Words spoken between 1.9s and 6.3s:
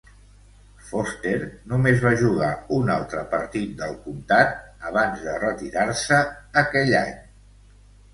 va jugar un altre partit del comtat abans de retirar-se